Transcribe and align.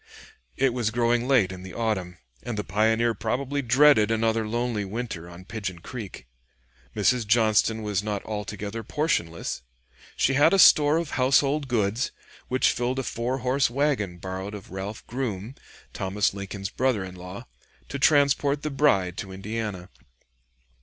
It 0.57 0.73
was 0.73 0.89
growing 0.89 1.27
late 1.27 1.51
in 1.51 1.61
the 1.61 1.75
autumn, 1.75 2.17
and 2.41 2.57
the 2.57 2.63
pioneer 2.63 3.13
probably 3.13 3.61
dreaded 3.61 4.09
another 4.09 4.47
lonely 4.47 4.83
winter 4.83 5.29
on 5.29 5.45
Pigeon 5.45 5.77
Creek. 5.77 6.25
Mrs. 6.95 7.27
Johnston 7.27 7.83
was 7.83 8.01
not 8.01 8.25
altogether 8.25 8.81
portionless. 8.83 9.61
She 10.15 10.33
had 10.33 10.55
a 10.55 10.57
store 10.57 10.97
of 10.97 11.11
household 11.11 11.67
goods 11.67 12.11
which 12.47 12.71
filled 12.71 12.97
a 12.97 13.03
four 13.03 13.37
horse 13.45 13.69
wagon 13.69 14.17
borrowed 14.17 14.55
of 14.55 14.71
Ralph 14.71 15.05
Grume, 15.05 15.53
Thomas 15.93 16.33
Lincoln's 16.33 16.71
brother 16.71 17.03
in 17.03 17.13
law, 17.15 17.45
to 17.89 17.99
transport 17.99 18.63
the 18.63 18.71
bride 18.71 19.17
to 19.17 19.31
Indiana. 19.31 19.89